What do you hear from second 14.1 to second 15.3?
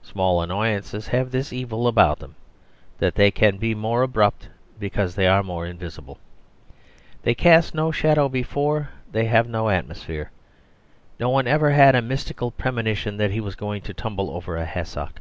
over a hassock.